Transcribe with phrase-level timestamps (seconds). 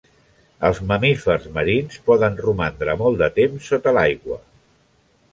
[0.67, 4.39] Els mamífers marins poden romandre molt de temps sota l'aigua.